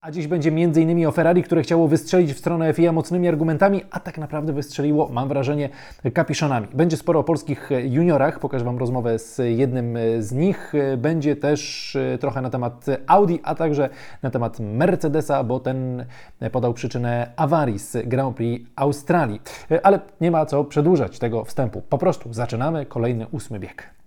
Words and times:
A 0.00 0.10
dziś 0.10 0.26
będzie 0.26 0.50
m.in. 0.50 1.06
o 1.06 1.12
Ferrari, 1.12 1.42
które 1.42 1.62
chciało 1.62 1.88
wystrzelić 1.88 2.32
w 2.32 2.38
stronę 2.38 2.72
FIA 2.72 2.92
mocnymi 2.92 3.28
argumentami, 3.28 3.82
a 3.90 4.00
tak 4.00 4.18
naprawdę 4.18 4.52
wystrzeliło, 4.52 5.08
mam 5.12 5.28
wrażenie, 5.28 5.68
kapiszonami. 6.14 6.66
Będzie 6.74 6.96
sporo 6.96 7.20
o 7.20 7.24
polskich 7.24 7.70
juniorach, 7.82 8.38
pokażę 8.40 8.64
Wam 8.64 8.78
rozmowę 8.78 9.18
z 9.18 9.38
jednym 9.58 9.98
z 10.18 10.32
nich. 10.32 10.72
Będzie 10.98 11.36
też 11.36 11.96
trochę 12.20 12.42
na 12.42 12.50
temat 12.50 12.86
Audi, 13.06 13.36
a 13.42 13.54
także 13.54 13.88
na 14.22 14.30
temat 14.30 14.60
Mercedesa, 14.60 15.44
bo 15.44 15.60
ten 15.60 16.04
podał 16.52 16.74
przyczynę 16.74 17.32
awarii 17.36 17.78
z 17.78 18.08
Grand 18.08 18.36
Prix 18.36 18.70
Australii. 18.76 19.40
Ale 19.82 20.00
nie 20.20 20.30
ma 20.30 20.46
co 20.46 20.64
przedłużać 20.64 21.18
tego 21.18 21.44
wstępu. 21.44 21.82
Po 21.88 21.98
prostu 21.98 22.32
zaczynamy 22.32 22.86
kolejny 22.86 23.26
ósmy 23.30 23.58
bieg. 23.58 23.97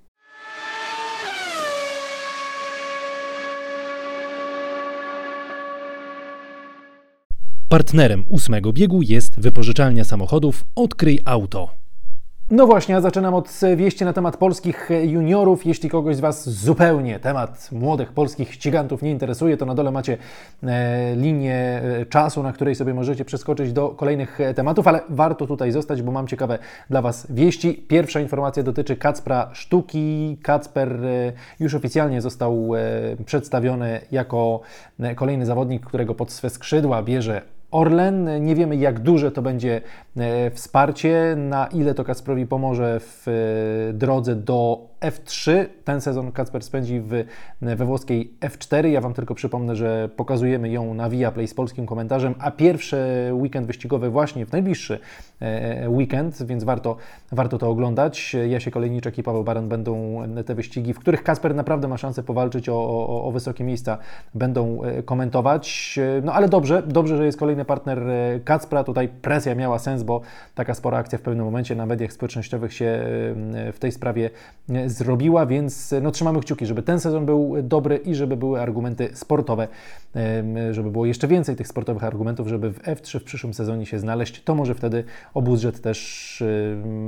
Partnerem 7.72 8.24
ósmego 8.30 8.74
biegu 8.74 9.02
jest 9.02 9.40
wypożyczalnia 9.40 10.04
samochodów 10.04 10.66
Odkryj 10.76 11.20
Auto. 11.26 11.70
No 12.50 12.68
właśnie, 12.68 12.96
ja 12.96 13.02
zaczynam 13.02 13.34
od 13.34 13.60
wieści 13.76 14.06
na 14.06 14.14
temat 14.14 14.38
polskich 14.38 14.90
juniorów. 15.04 15.66
Jeśli 15.66 15.90
kogoś 15.90 16.16
z 16.16 16.20
Was 16.20 16.50
zupełnie 16.50 17.20
temat 17.20 17.70
młodych 17.72 18.12
polskich 18.14 18.54
ścigantów 18.54 19.02
nie 19.02 19.12
interesuje, 19.12 19.58
to 19.58 19.66
na 19.66 19.76
dole 19.76 19.92
macie 19.92 20.18
e, 20.64 21.16
linię 21.16 21.56
e, 21.56 22.06
czasu, 22.06 22.44
na 22.44 22.54
której 22.54 22.76
sobie 22.76 22.94
możecie 22.94 23.26
przeskoczyć 23.26 23.74
do 23.74 23.90
kolejnych 23.90 24.42
e, 24.42 24.54
tematów, 24.54 24.88
ale 24.88 25.02
warto 25.10 25.48
tutaj 25.48 25.72
zostać, 25.72 26.02
bo 26.02 26.12
mam 26.12 26.28
ciekawe 26.28 26.60
dla 26.90 27.02
Was 27.02 27.28
wieści. 27.30 27.74
Pierwsza 27.88 28.20
informacja 28.20 28.64
dotyczy 28.64 28.96
Kacpra 28.96 29.50
Sztuki. 29.54 30.38
Kacper 30.42 31.00
już 31.60 31.76
oficjalnie 31.76 32.22
został 32.22 32.72
przedstawiony 33.26 34.02
jako 34.12 34.62
kolejny 35.16 35.46
zawodnik, 35.46 35.86
którego 35.86 36.16
pod 36.16 36.32
swe 36.32 36.50
skrzydła 36.50 37.04
bierze 37.04 37.42
Orlen. 37.72 38.46
Nie 38.46 38.56
wiemy, 38.56 38.76
jak 38.76 39.00
duże 39.00 39.32
to 39.32 39.42
będzie 39.42 39.82
e, 40.18 40.52
wsparcie, 40.52 41.36
na 41.38 41.68
ile 41.68 41.94
to 41.94 42.04
Kasprowi 42.04 42.48
pomoże 42.48 43.00
w 43.00 43.28
e, 43.28 43.94
drodze 43.94 44.36
do 44.36 44.91
F3. 45.02 45.66
Ten 45.84 46.02
sezon 46.02 46.32
Kacper 46.32 46.64
spędzi 46.64 47.02
w, 47.02 47.26
we 47.62 47.86
włoskiej 47.86 48.34
F4. 48.42 48.86
Ja 48.86 49.02
Wam 49.02 49.14
tylko 49.14 49.36
przypomnę, 49.36 49.76
że 49.76 50.10
pokazujemy 50.16 50.70
ją 50.70 50.94
na 50.94 51.10
Viaplay 51.10 51.48
z 51.48 51.54
polskim 51.54 51.86
komentarzem, 51.86 52.36
a 52.40 52.52
pierwszy 52.52 53.30
weekend 53.34 53.68
wyścigowy 53.68 54.10
właśnie 54.10 54.46
w 54.46 54.52
najbliższy 54.52 55.00
e, 55.40 55.90
weekend, 55.90 56.44
więc 56.44 56.64
warto, 56.64 56.98
warto 57.32 57.58
to 57.58 57.70
oglądać. 57.70 58.36
Jasie 58.50 58.72
Kolejniczek 58.72 59.18
i 59.18 59.24
Paweł 59.24 59.44
Baran 59.44 59.70
będą 59.70 60.22
te 60.46 60.56
wyścigi, 60.56 60.94
w 60.94 61.00
których 61.00 61.24
Kasper 61.24 61.56
naprawdę 61.56 61.88
ma 61.88 61.98
szansę 61.98 62.24
powalczyć 62.24 62.70
o, 62.70 62.76
o, 62.76 63.24
o 63.24 63.32
wysokie 63.32 63.64
miejsca, 63.64 63.98
będą 64.34 64.84
e, 64.84 65.04
komentować. 65.04 66.00
No 66.24 66.34
ale 66.34 66.50
dobrze, 66.50 66.84
dobrze, 66.88 67.18
że 67.18 67.26
jest 67.26 67.40
kolejny 67.40 67.66
partner 67.66 68.10
e, 68.10 68.40
Kacpra. 68.40 68.84
Tutaj 68.84 69.10
presja 69.10 69.56
miała 69.56 69.80
sens, 69.80 70.04
bo 70.04 70.22
taka 70.56 70.74
spora 70.74 70.98
akcja 70.98 71.18
w 71.18 71.22
pewnym 71.22 71.46
momencie 71.46 71.76
na 71.76 71.86
mediach 71.86 72.14
społecznościowych 72.14 72.74
się 72.74 73.04
w 73.74 73.78
tej 73.80 73.92
sprawie 73.92 74.30
zrobiła, 74.92 75.46
więc 75.46 75.94
no, 76.02 76.12
trzymamy 76.12 76.40
kciuki, 76.40 76.66
żeby 76.66 76.84
ten 76.84 77.00
sezon 77.00 77.26
był 77.26 77.56
dobry 77.64 77.98
i 77.98 78.16
żeby 78.16 78.38
były 78.38 78.62
argumenty 78.62 79.10
sportowe, 79.14 79.68
żeby 80.72 80.92
było 80.92 81.06
jeszcze 81.06 81.28
więcej 81.28 81.56
tych 81.56 81.68
sportowych 81.68 82.04
argumentów, 82.04 82.48
żeby 82.48 82.74
w 82.74 82.82
F3 82.82 83.20
w 83.20 83.24
przyszłym 83.24 83.54
sezonie 83.54 83.86
się 83.86 84.00
znaleźć. 84.00 84.44
To 84.44 84.56
może 84.56 84.76
wtedy 84.76 85.04
o 85.34 85.42
budżet 85.42 85.82
też 85.82 86.44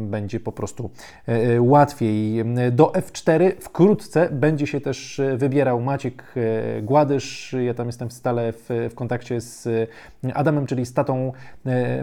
będzie 0.08 0.40
po 0.40 0.52
prostu 0.52 0.90
e, 1.28 1.32
e, 1.32 1.62
łatwiej. 1.62 2.44
Do 2.72 2.86
F4 2.86 3.52
wkrótce 3.60 4.30
będzie 4.32 4.68
się 4.68 4.82
też 4.82 5.22
wybierał 5.38 5.82
Maciek 5.82 6.24
e, 6.36 6.82
Gładysz. 6.82 7.56
Ja 7.66 7.74
tam 7.74 7.88
jestem 7.88 8.12
stale 8.12 8.54
w, 8.54 8.90
w 8.92 8.96
kontakcie 8.96 9.42
z 9.42 9.90
Adamem, 10.34 10.66
czyli 10.66 10.86
z 10.86 10.94
tatą 10.94 11.34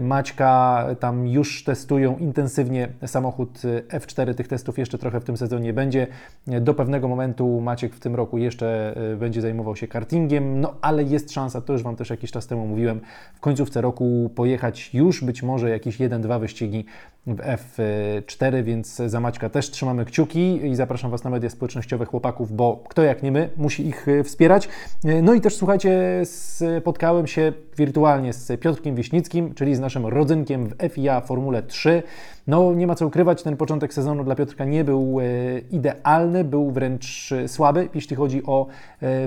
Maćka. 0.01 0.85
Tam 0.99 1.27
już 1.27 1.63
testują 1.63 2.17
intensywnie 2.17 2.87
samochód 3.05 3.61
F4. 3.89 4.33
Tych 4.33 4.47
testów 4.47 4.79
jeszcze 4.79 4.97
trochę 4.97 5.19
w 5.19 5.23
tym 5.23 5.37
sezonie 5.37 5.70
nie 5.71 5.75
będzie. 5.75 6.07
Do 6.47 6.73
pewnego 6.73 7.07
momentu 7.07 7.61
Maciek 7.61 7.95
w 7.95 7.99
tym 7.99 8.15
roku 8.15 8.37
jeszcze 8.37 8.93
e, 9.13 9.15
będzie 9.15 9.41
zajmował 9.41 9.75
się 9.75 9.87
kartingiem, 9.87 10.61
no 10.61 10.73
ale 10.81 11.03
jest 11.03 11.31
szansa, 11.31 11.61
to 11.61 11.73
już 11.73 11.83
Wam 11.83 11.95
też 11.95 12.09
jakiś 12.09 12.31
czas 12.31 12.47
temu 12.47 12.67
mówiłem, 12.67 13.01
w 13.35 13.39
końcówce 13.39 13.81
roku 13.81 14.31
pojechać 14.35 14.93
już 14.93 15.23
być 15.23 15.43
może 15.43 15.69
jakieś 15.69 15.97
1-2 15.97 16.39
wyścigi 16.39 16.85
w 17.27 17.37
F4, 17.37 18.63
więc 18.63 18.95
za 18.95 19.19
Maćka 19.19 19.49
też 19.49 19.71
trzymamy 19.71 20.05
kciuki 20.05 20.65
i 20.65 20.75
zapraszam 20.75 21.11
Was 21.11 21.23
na 21.23 21.29
media 21.29 21.49
społecznościowe 21.49 22.05
chłopaków, 22.05 22.55
bo 22.55 22.83
kto 22.89 23.03
jak 23.03 23.23
nie 23.23 23.31
my 23.31 23.49
musi 23.57 23.87
ich 23.87 24.07
e, 24.07 24.23
wspierać. 24.23 24.69
E, 25.05 25.21
no 25.21 25.33
i 25.33 25.41
też 25.41 25.55
słuchajcie, 25.55 26.21
spotkałem 26.23 27.27
się 27.27 27.53
wirtualnie 27.77 28.33
z 28.33 28.59
Piotrkiem 28.59 28.95
Wiśnickim, 28.95 29.53
czyli 29.53 29.75
z 29.75 29.79
naszym 29.79 30.05
rodzynkiem 30.05 30.69
w 30.69 30.93
FIA 30.93 31.21
Formule 31.21 31.63
3. 31.63 32.03
No 32.51 32.73
nie 32.73 32.87
ma 32.87 32.95
co 32.95 33.07
ukrywać, 33.07 33.43
ten 33.43 33.57
początek 33.57 33.93
sezonu 33.93 34.23
dla 34.23 34.35
Piotrka 34.35 34.65
nie 34.65 34.83
był 34.83 35.19
e, 35.19 35.23
idealny, 35.59 36.43
był 36.43 36.71
wręcz 36.71 37.29
słaby, 37.47 37.89
jeśli 37.95 38.15
chodzi 38.15 38.43
o 38.45 38.67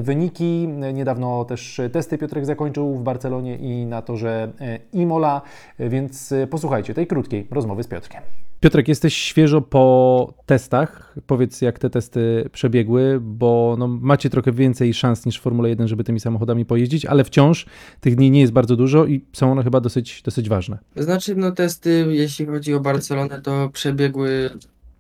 wyniki. 0.01 0.69
Niedawno 0.95 1.45
też 1.45 1.81
testy 1.93 2.19
Piotrek 2.19 2.47
zakończył 2.47 2.95
w 2.95 3.03
Barcelonie 3.03 3.57
i 3.57 3.87
na 3.87 4.03
torze 4.03 4.53
Imola, 4.93 5.43
więc 5.79 6.35
posłuchajcie 6.51 6.95
tej 6.95 7.07
krótkiej 7.07 7.47
rozmowy 7.51 7.83
z 7.83 7.87
Piotrkiem. 7.87 8.23
Piotrek, 8.65 8.89
jesteś 8.89 9.15
świeżo 9.15 9.61
po 9.61 10.35
testach. 10.47 11.15
Powiedz, 11.27 11.61
jak 11.61 11.79
te 11.79 11.91
testy 11.91 12.49
przebiegły, 12.53 13.19
bo 13.21 13.77
no, 13.79 13.89
macie 13.89 14.31
trochę 14.31 14.53
więcej 14.53 14.95
szans 14.95 15.27
niż 15.27 15.39
w 15.39 15.43
Formule 15.43 15.69
1, 15.69 15.89
żeby 15.89 16.05
tymi 16.05 16.21
samochodami 16.21 16.65
pojeździć, 16.65 17.07
ale 17.07 17.25
wciąż 17.25 17.67
tych 18.01 18.17
dni 18.17 18.31
nie 18.31 18.41
jest 18.41 18.53
bardzo 18.53 18.77
dużo 18.77 19.07
i 19.07 19.25
są 19.33 19.53
one 19.53 19.63
chyba 19.63 19.81
dosyć, 19.81 20.23
dosyć 20.23 20.49
ważne. 20.49 20.79
Znaczy, 20.97 21.37
no 21.37 21.53
testy, 21.53 22.07
jeśli 22.09 22.47
chodzi 22.47 22.75
o 22.75 22.81
Barcelonę, 22.81 23.41
to 23.41 23.71
przebiegły 23.73 24.51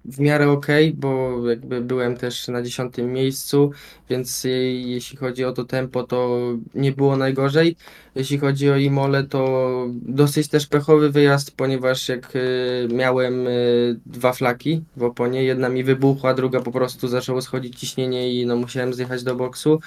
w 0.04 0.20
miarę 0.20 0.50
ok, 0.50 0.66
bo 0.94 1.40
jakby 1.48 1.80
byłem 1.80 2.16
też 2.16 2.48
na 2.48 2.62
dziesiątym 2.62 3.12
miejscu, 3.12 3.70
więc 4.10 4.44
jeśli 4.84 5.16
chodzi 5.16 5.44
o 5.44 5.52
to 5.52 5.64
tempo, 5.64 6.02
to 6.02 6.40
nie 6.74 6.92
było 6.92 7.16
najgorzej. 7.16 7.76
Jeśli 8.14 8.38
chodzi 8.38 8.70
o 8.70 8.76
Imole, 8.76 9.24
to 9.24 9.86
dosyć 9.92 10.48
też 10.48 10.66
pechowy 10.66 11.10
wyjazd, 11.10 11.56
ponieważ 11.56 12.08
jak 12.08 12.36
y, 12.36 12.88
miałem 12.92 13.46
y, 13.46 14.00
dwa 14.06 14.32
flaki 14.32 14.82
w 14.96 15.02
oponie, 15.02 15.44
jedna 15.44 15.68
mi 15.68 15.84
wybuchła, 15.84 16.34
druga 16.34 16.60
po 16.60 16.72
prostu 16.72 17.08
zaczęło 17.08 17.42
schodzić 17.42 17.80
ciśnienie 17.80 18.40
i 18.40 18.46
no 18.46 18.56
musiałem 18.56 18.94
zjechać 18.94 19.22
do 19.22 19.34
boksu. 19.34 19.80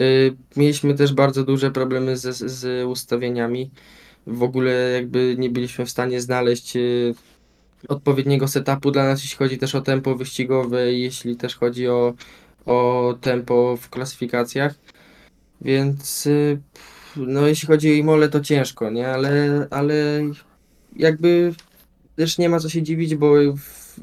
Y, 0.00 0.34
mieliśmy 0.56 0.94
też 0.94 1.12
bardzo 1.12 1.44
duże 1.44 1.70
problemy 1.70 2.16
z, 2.16 2.36
z 2.36 2.86
ustawieniami. 2.86 3.70
W 4.26 4.42
ogóle 4.42 4.72
jakby 4.72 5.36
nie 5.38 5.50
byliśmy 5.50 5.86
w 5.86 5.90
stanie 5.90 6.20
znaleźć 6.20 6.74
odpowiedniego 7.88 8.48
setupu 8.48 8.90
dla 8.90 9.04
nas, 9.04 9.22
jeśli 9.22 9.36
chodzi 9.38 9.58
też 9.58 9.74
o 9.74 9.80
tempo 9.80 10.14
wyścigowe, 10.14 10.92
jeśli 10.92 11.36
też 11.36 11.56
chodzi 11.56 11.88
o, 11.88 12.14
o 12.66 13.14
tempo 13.20 13.76
w 13.76 13.90
klasyfikacjach. 13.90 14.74
Więc 15.60 16.26
y, 16.26 16.60
no 17.16 17.46
jeśli 17.46 17.68
chodzi 17.68 17.90
o 17.90 17.94
Imole 17.94 18.28
to 18.28 18.40
ciężko, 18.40 18.90
nie? 18.90 19.08
Ale, 19.08 19.66
ale 19.70 19.94
jakby 20.96 21.54
też 22.16 22.38
nie 22.38 22.48
ma 22.48 22.60
co 22.60 22.68
się 22.68 22.82
dziwić, 22.82 23.14
bo 23.14 23.34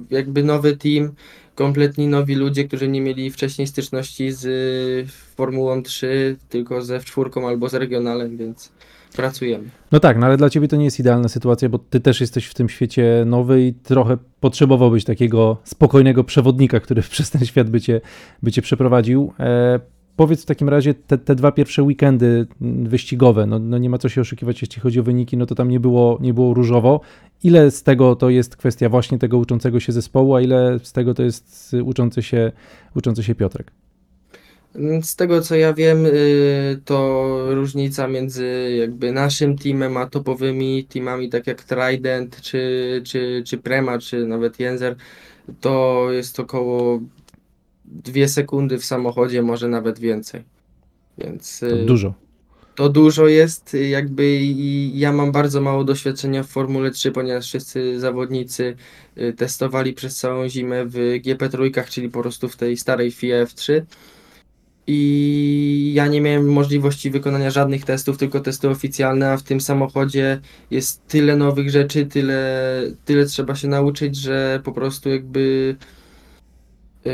jakby 0.09 0.43
nowy 0.43 0.77
team, 0.77 1.11
kompletnie 1.55 2.07
nowi 2.07 2.35
ludzie, 2.35 2.63
którzy 2.67 2.87
nie 2.87 3.01
mieli 3.01 3.31
wcześniej 3.31 3.67
styczności 3.67 4.31
z 4.31 5.11
Formułą 5.35 5.83
3, 5.83 6.37
tylko 6.49 6.81
ze 6.81 6.99
F4 6.99 7.47
albo 7.47 7.69
z 7.69 7.73
Regionalem, 7.73 8.37
więc 8.37 8.71
pracujemy. 9.15 9.69
No 9.91 9.99
tak, 9.99 10.17
no 10.17 10.25
ale 10.25 10.37
dla 10.37 10.49
ciebie 10.49 10.67
to 10.67 10.75
nie 10.75 10.85
jest 10.85 10.99
idealna 10.99 11.29
sytuacja, 11.29 11.69
bo 11.69 11.79
ty 11.79 11.99
też 11.99 12.21
jesteś 12.21 12.45
w 12.45 12.53
tym 12.53 12.69
świecie 12.69 13.23
nowy 13.25 13.61
i 13.61 13.73
trochę 13.73 14.17
potrzebowałbyś 14.39 15.03
takiego 15.03 15.57
spokojnego 15.63 16.23
przewodnika, 16.23 16.79
który 16.79 17.01
przez 17.11 17.29
ten 17.29 17.45
świat 17.45 17.69
by 17.69 17.81
cię, 17.81 18.01
by 18.43 18.51
cię 18.51 18.61
przeprowadził. 18.61 19.33
E, 19.39 19.79
powiedz 20.15 20.43
w 20.43 20.45
takim 20.45 20.69
razie, 20.69 20.93
te, 20.93 21.17
te 21.17 21.35
dwa 21.35 21.51
pierwsze 21.51 21.83
weekendy 21.83 22.47
wyścigowe, 22.83 23.45
no, 23.45 23.59
no, 23.59 23.77
nie 23.77 23.89
ma 23.89 23.97
co 23.97 24.09
się 24.09 24.21
oszukiwać, 24.21 24.61
jeśli 24.61 24.81
chodzi 24.81 24.99
o 24.99 25.03
wyniki, 25.03 25.37
no 25.37 25.45
to 25.45 25.55
tam 25.55 25.69
nie 25.69 25.79
było, 25.79 26.17
nie 26.21 26.33
było 26.33 26.53
różowo. 26.53 27.01
Ile 27.43 27.71
z 27.71 27.83
tego 27.83 28.15
to 28.15 28.29
jest 28.29 28.55
kwestia 28.55 28.89
właśnie 28.89 29.19
tego 29.19 29.37
uczącego 29.37 29.79
się 29.79 29.91
zespołu, 29.91 30.35
a 30.35 30.41
ile 30.41 30.79
z 30.83 30.91
tego 30.91 31.13
to 31.13 31.23
jest 31.23 31.75
uczący 31.83 32.21
się, 32.21 32.51
uczący 32.95 33.23
się 33.23 33.35
Piotrek? 33.35 33.71
Z 35.01 35.15
tego 35.15 35.41
co 35.41 35.55
ja 35.55 35.73
wiem, 35.73 36.05
y, 36.05 36.79
to 36.85 37.27
różnica 37.49 38.07
między 38.07 38.75
jakby 38.79 39.11
naszym 39.11 39.57
teamem 39.57 39.97
a 39.97 40.05
topowymi 40.07 40.85
teamami, 40.85 41.29
tak 41.29 41.47
jak 41.47 41.63
Trident, 41.63 42.41
czy, 42.41 43.01
czy, 43.05 43.43
czy 43.45 43.57
Prema, 43.57 43.99
czy 43.99 44.25
nawet 44.25 44.59
Jenzer, 44.59 44.95
to 45.61 46.07
jest 46.11 46.39
około 46.39 46.99
dwie 47.85 48.27
sekundy 48.27 48.77
w 48.79 48.85
samochodzie, 48.85 49.41
może 49.41 49.67
nawet 49.67 49.99
więcej. 49.99 50.43
Więc 51.17 51.59
To 51.59 51.67
y, 51.67 51.85
dużo. 51.85 52.13
to 52.75 52.89
dużo 52.89 53.27
jest, 53.27 53.77
jakby 53.89 54.35
i 54.41 54.99
ja 54.99 55.11
mam 55.11 55.31
bardzo 55.31 55.61
mało 55.61 55.83
doświadczenia 55.83 56.43
w 56.43 56.47
Formule 56.47 56.91
3, 56.91 57.11
ponieważ 57.11 57.45
wszyscy 57.45 57.99
zawodnicy 57.99 58.75
y, 59.17 59.33
testowali 59.33 59.93
przez 59.93 60.17
całą 60.17 60.49
zimę 60.49 60.85
w 60.85 60.95
GP3, 60.95 61.85
czyli 61.89 62.09
po 62.09 62.21
prostu 62.21 62.49
w 62.49 62.55
tej 62.57 62.77
starej 62.77 63.11
FIA 63.11 63.45
F3. 63.45 63.81
I 64.87 65.91
ja 65.95 66.07
nie 66.07 66.21
miałem 66.21 66.53
możliwości 66.53 67.11
wykonania 67.11 67.51
żadnych 67.51 67.85
testów, 67.85 68.17
tylko 68.17 68.39
testy 68.39 68.69
oficjalne, 68.69 69.31
a 69.31 69.37
w 69.37 69.43
tym 69.43 69.61
samochodzie 69.61 70.39
jest 70.71 71.07
tyle 71.07 71.35
nowych 71.35 71.69
rzeczy, 71.69 72.05
tyle, 72.05 72.81
tyle 73.05 73.25
trzeba 73.25 73.55
się 73.55 73.67
nauczyć, 73.67 74.15
że 74.15 74.61
po 74.63 74.71
prostu 74.71 75.09
jakby 75.09 75.75
yy, 77.05 77.11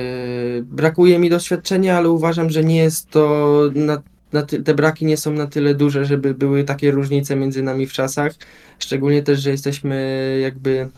brakuje 0.64 1.20
mi 1.20 1.30
doświadczenia, 1.30 1.98
ale 1.98 2.10
uważam, 2.10 2.50
że 2.50 2.64
nie 2.64 2.78
jest 2.78 3.10
to 3.10 3.62
na, 3.76 4.02
na 4.34 4.42
ty, 4.42 4.64
te 4.64 4.74
braki 4.74 5.06
nie 5.06 5.18
są 5.18 5.34
na 5.34 5.48
tyle 5.48 5.76
duże, 5.76 6.06
żeby 6.06 6.34
były 6.34 6.64
takie 6.64 6.92
różnice 6.92 7.36
między 7.36 7.64
nami 7.64 7.88
w 7.88 7.94
czasach. 7.94 8.34
Szczególnie 8.80 9.24
też, 9.24 9.40
że 9.40 9.52
jesteśmy 9.52 10.40
jakby 10.42 10.90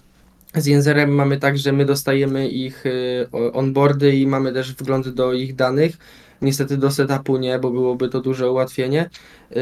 z 0.55 0.65
Jenzerem 0.65 1.09
mamy 1.09 1.37
tak, 1.37 1.57
że 1.57 1.71
my 1.71 1.85
dostajemy 1.85 2.49
ich 2.49 2.85
y, 2.85 3.27
onboardy 3.53 4.15
i 4.15 4.27
mamy 4.27 4.53
też 4.53 4.73
wgląd 4.73 5.09
do 5.09 5.33
ich 5.33 5.55
danych. 5.55 5.97
Niestety 6.41 6.77
do 6.77 6.91
setupu 6.91 7.37
nie, 7.37 7.59
bo 7.59 7.71
byłoby 7.71 8.09
to 8.09 8.21
duże 8.21 8.51
ułatwienie. 8.51 9.09
Y, 9.51 9.55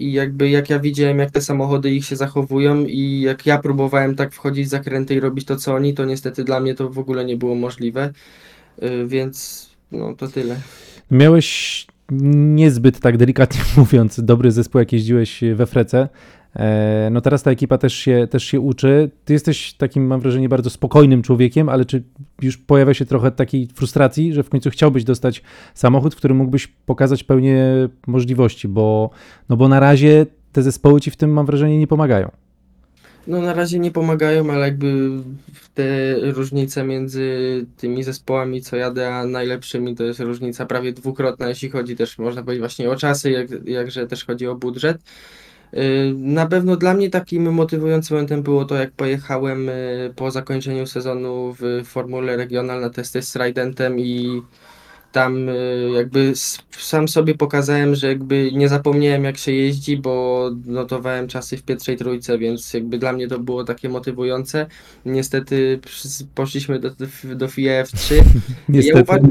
I 0.00 0.12
jakby 0.12 0.50
jak 0.50 0.70
ja 0.70 0.78
widziałem, 0.78 1.18
jak 1.18 1.30
te 1.30 1.40
samochody 1.40 1.90
ich 1.90 2.04
się 2.04 2.16
zachowują 2.16 2.84
i 2.84 3.20
jak 3.20 3.46
ja 3.46 3.58
próbowałem 3.58 4.16
tak 4.16 4.32
wchodzić 4.32 4.66
w 4.66 4.70
zakręty 4.70 5.14
i 5.14 5.20
robić 5.20 5.44
to 5.44 5.56
co 5.56 5.74
oni, 5.74 5.94
to 5.94 6.04
niestety 6.04 6.44
dla 6.44 6.60
mnie 6.60 6.74
to 6.74 6.90
w 6.90 6.98
ogóle 6.98 7.24
nie 7.24 7.36
było 7.36 7.54
możliwe. 7.54 8.12
Y, 8.82 9.06
więc 9.06 9.68
no 9.92 10.14
to 10.14 10.28
tyle. 10.28 10.56
Miałeś 11.10 11.86
niezbyt, 12.10 13.00
tak 13.00 13.16
delikatnie 13.16 13.60
mówiąc, 13.76 14.20
dobry 14.24 14.52
zespół, 14.52 14.78
jak 14.78 14.92
jeździłeś 14.92 15.40
we 15.54 15.66
Frece. 15.66 16.08
E, 16.58 17.08
no 17.12 17.20
teraz 17.20 17.42
ta 17.42 17.50
ekipa 17.50 17.78
też 17.78 17.94
się, 17.94 18.28
też 18.30 18.44
się 18.44 18.60
uczy. 18.60 19.10
Ty 19.24 19.32
jesteś 19.32 19.72
takim, 19.72 20.06
mam 20.06 20.20
wrażenie, 20.20 20.48
bardzo 20.48 20.70
spokojnym 20.70 21.22
człowiekiem, 21.22 21.68
ale 21.68 21.84
czy 21.84 22.02
już 22.42 22.58
pojawia 22.58 22.94
się 22.94 23.06
trochę 23.06 23.30
takiej 23.30 23.68
frustracji, 23.74 24.32
że 24.32 24.42
w 24.42 24.48
końcu 24.48 24.70
chciałbyś 24.70 25.04
dostać 25.04 25.42
samochód, 25.74 26.14
w 26.14 26.16
którym 26.16 26.36
mógłbyś 26.36 26.66
pokazać 26.66 27.24
pełnię 27.24 27.64
możliwości, 28.06 28.68
bo, 28.68 29.10
no 29.48 29.56
bo 29.56 29.68
na 29.68 29.80
razie 29.80 30.26
te 30.52 30.62
zespoły 30.62 31.00
ci 31.00 31.10
w 31.10 31.16
tym, 31.16 31.32
mam 31.32 31.46
wrażenie, 31.46 31.78
nie 31.78 31.86
pomagają. 31.86 32.30
No 33.26 33.42
na 33.42 33.54
razie 33.54 33.78
nie 33.78 33.90
pomagają, 33.90 34.50
ale 34.50 34.66
jakby 34.66 35.10
te 35.74 35.84
różnice 36.32 36.84
między 36.84 37.36
tymi 37.76 38.04
zespołami, 38.04 38.62
co 38.62 38.76
jadę, 38.76 39.14
a 39.14 39.26
najlepszymi, 39.26 39.94
to 39.94 40.04
jest 40.04 40.20
różnica 40.20 40.66
prawie 40.66 40.92
dwukrotna, 40.92 41.48
jeśli 41.48 41.70
chodzi 41.70 41.96
też, 41.96 42.18
można 42.18 42.42
powiedzieć, 42.42 42.60
właśnie 42.60 42.90
o 42.90 42.96
czasy, 42.96 43.30
jak, 43.30 43.48
jakże 43.64 44.06
też 44.06 44.24
chodzi 44.24 44.46
o 44.46 44.54
budżet. 44.54 44.98
Y, 45.74 46.14
na 46.16 46.46
pewno 46.46 46.76
dla 46.76 46.94
mnie 46.94 47.10
takim 47.10 47.52
motywującym 47.52 48.16
momentem 48.16 48.42
było 48.42 48.64
to, 48.64 48.74
jak 48.74 48.92
pojechałem 48.92 49.68
y, 49.68 50.12
po 50.16 50.30
zakończeniu 50.30 50.86
sezonu 50.86 51.54
w 51.60 51.82
Formule 51.84 52.36
Regional 52.36 52.80
na 52.80 52.90
testy 52.90 53.22
z 53.22 53.36
Ridentem 53.36 54.00
i 54.00 54.42
tam 55.12 55.48
y, 55.48 55.90
jakby 55.94 56.32
sam 56.70 57.08
sobie 57.08 57.34
pokazałem, 57.34 57.94
że 57.94 58.08
jakby 58.08 58.50
nie 58.52 58.68
zapomniałem 58.68 59.24
jak 59.24 59.38
się 59.38 59.52
jeździ, 59.52 59.96
bo 59.96 60.50
notowałem 60.64 61.28
czasy 61.28 61.56
w 61.56 61.62
pierwszej 61.62 61.96
trójce, 61.96 62.38
więc 62.38 62.74
jakby 62.74 62.98
dla 62.98 63.12
mnie 63.12 63.28
to 63.28 63.38
było 63.38 63.64
takie 63.64 63.88
motywujące. 63.88 64.66
Niestety 65.04 65.80
poszliśmy 66.34 66.78
do, 66.78 66.90
do 67.24 67.48
FIA 67.48 67.84
F3. 67.84 68.14
niestety. 68.68 68.98
Ja 68.98 69.02
uważam, 69.02 69.30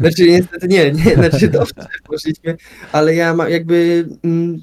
znaczy 0.00 0.26
niestety 0.26 0.68
nie, 0.68 0.92
nie, 0.92 1.14
znaczy 1.14 1.48
dobrze 1.48 1.86
poszliśmy, 2.04 2.56
ale 2.92 3.14
ja 3.14 3.36
jakby 3.48 4.08
mm, 4.24 4.62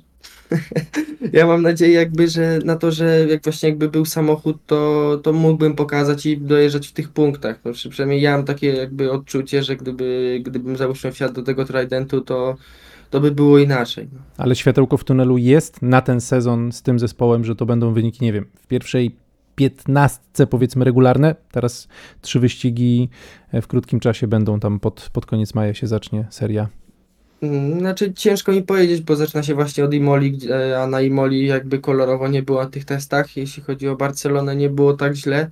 ja 1.33 1.47
mam 1.47 1.61
nadzieję 1.61 1.93
jakby, 1.93 2.27
że 2.27 2.59
na 2.65 2.75
to, 2.75 2.91
że 2.91 3.25
jak 3.29 3.43
właśnie 3.43 3.69
jakby 3.69 3.89
był 3.89 4.05
samochód, 4.05 4.57
to, 4.65 5.19
to 5.23 5.33
mógłbym 5.33 5.75
pokazać 5.75 6.25
i 6.25 6.37
dojeżdżać 6.37 6.87
w 6.87 6.91
tych 6.91 7.09
punktach. 7.09 7.59
No, 7.65 7.71
przynajmniej 7.89 8.21
ja 8.21 8.37
mam 8.37 8.45
takie 8.45 8.67
jakby 8.67 9.11
odczucie, 9.11 9.63
że 9.63 9.75
gdyby, 9.75 10.39
gdybym 10.43 10.77
załóżmy 10.77 11.11
wsiadł 11.11 11.33
do 11.33 11.43
tego 11.43 11.65
Tridentu, 11.65 12.21
to, 12.21 12.55
to 13.09 13.19
by 13.19 13.31
było 13.31 13.59
inaczej. 13.59 14.07
Ale 14.37 14.55
światełko 14.55 14.97
w 14.97 15.03
tunelu 15.03 15.37
jest 15.37 15.81
na 15.81 16.01
ten 16.01 16.21
sezon 16.21 16.71
z 16.71 16.81
tym 16.81 16.99
zespołem, 16.99 17.45
że 17.45 17.55
to 17.55 17.65
będą 17.65 17.93
wyniki, 17.93 18.25
nie 18.25 18.33
wiem, 18.33 18.45
w 18.55 18.67
pierwszej 18.67 19.15
piętnastce 19.55 20.47
powiedzmy 20.47 20.85
regularne. 20.85 21.35
Teraz 21.51 21.87
trzy 22.21 22.39
wyścigi 22.39 23.09
w 23.53 23.67
krótkim 23.67 23.99
czasie 23.99 24.27
będą 24.27 24.59
tam 24.59 24.79
pod, 24.79 25.09
pod 25.13 25.25
koniec 25.25 25.53
maja 25.53 25.73
się 25.73 25.87
zacznie 25.87 26.25
seria 26.29 26.67
znaczy 27.79 28.13
ciężko 28.13 28.51
mi 28.51 28.63
powiedzieć, 28.63 29.01
bo 29.01 29.15
zaczyna 29.15 29.43
się 29.43 29.55
właśnie 29.55 29.85
od 29.85 29.93
Imoli, 29.93 30.39
a 30.77 30.87
na 30.87 31.01
Imoli 31.01 31.47
jakby 31.47 31.79
kolorowo 31.79 32.27
nie 32.27 32.43
było 32.43 32.63
na 32.63 32.69
tych 32.69 32.85
testach. 32.85 33.37
Jeśli 33.37 33.63
chodzi 33.63 33.87
o 33.87 33.95
Barcelonę, 33.95 34.55
nie 34.55 34.69
było 34.69 34.93
tak 34.93 35.15
źle. 35.15 35.49